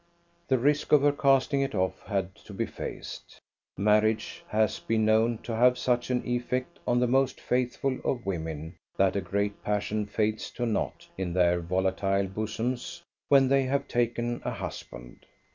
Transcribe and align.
The 0.47 0.57
risk 0.57 0.91
of 0.93 1.03
her 1.03 1.11
casting 1.11 1.61
it 1.61 1.75
of 1.75 1.93
had 2.07 2.33
to 2.37 2.53
be 2.53 2.65
faced. 2.65 3.39
Marriage 3.77 4.43
has 4.47 4.79
been 4.79 5.05
known 5.05 5.37
to 5.43 5.55
have 5.55 5.77
such 5.77 6.09
an 6.09 6.25
effect 6.25 6.79
on 6.87 6.99
the 6.99 7.05
most 7.05 7.39
faithful 7.39 7.99
of 8.03 8.25
women 8.25 8.77
that 8.97 9.15
a 9.15 9.21
great 9.21 9.61
passion 9.61 10.07
fades 10.07 10.49
to 10.57 10.65
naught 10.65 11.07
in 11.19 11.33
their 11.33 11.59
volatile 11.59 12.25
bosoms 12.25 13.03
when 13.27 13.47
they 13.47 13.61
have 13.65 13.87
taken 13.87 14.41
a 14.43 14.49
husband. 14.49 15.27